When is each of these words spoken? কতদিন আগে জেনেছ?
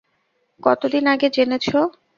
কতদিন 0.63 1.03
আগে 1.13 1.27
জেনেছ? 1.35 1.67